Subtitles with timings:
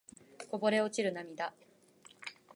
[0.49, 1.53] こぼれ落ちる涙